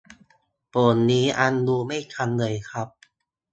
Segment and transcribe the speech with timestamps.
[0.73, 2.87] ผมนี้อันดูไม่ทันเลยครับ